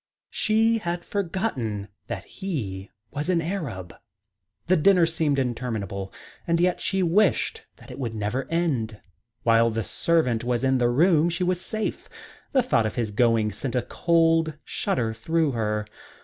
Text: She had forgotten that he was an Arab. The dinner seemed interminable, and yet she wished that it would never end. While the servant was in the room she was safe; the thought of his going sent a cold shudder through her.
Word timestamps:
She 0.31 0.79
had 0.79 1.05
forgotten 1.05 1.87
that 2.07 2.23
he 2.23 2.89
was 3.11 3.29
an 3.29 3.39
Arab. 3.39 3.93
The 4.65 4.75
dinner 4.75 5.05
seemed 5.05 5.37
interminable, 5.37 6.11
and 6.47 6.59
yet 6.59 6.81
she 6.81 7.03
wished 7.03 7.67
that 7.77 7.91
it 7.91 7.99
would 7.99 8.15
never 8.15 8.47
end. 8.49 8.99
While 9.43 9.69
the 9.69 9.83
servant 9.83 10.43
was 10.43 10.63
in 10.63 10.79
the 10.79 10.89
room 10.89 11.29
she 11.29 11.43
was 11.43 11.61
safe; 11.61 12.09
the 12.51 12.63
thought 12.63 12.87
of 12.87 12.95
his 12.95 13.11
going 13.11 13.51
sent 13.51 13.75
a 13.75 13.83
cold 13.83 14.57
shudder 14.65 15.13
through 15.13 15.51
her. 15.51 15.85